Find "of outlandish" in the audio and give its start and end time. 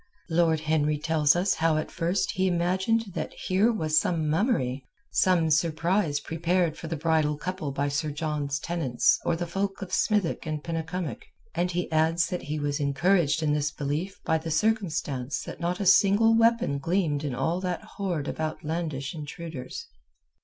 18.27-19.13